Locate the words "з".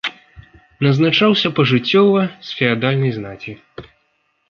2.51-2.61